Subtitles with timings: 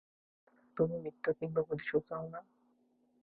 [0.77, 2.39] তুমি মৃত্যু কিংবা প্রতিশোধ চাও না।